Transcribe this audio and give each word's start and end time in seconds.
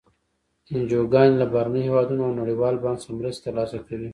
انجوګانې 0.73 1.35
له 1.39 1.45
بهرنیو 1.53 1.85
هېوادونو 1.87 2.21
او 2.25 2.37
نړیوال 2.41 2.75
بانک 2.83 2.97
څخه 3.01 3.13
مرستې 3.17 3.41
تر 3.45 3.53
لاسه 3.57 3.77
کوي. 3.87 4.09